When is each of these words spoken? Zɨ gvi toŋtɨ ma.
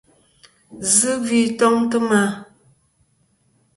Zɨ 0.95 1.11
gvi 1.23 1.39
toŋtɨ 1.59 1.97
ma. 2.09 2.21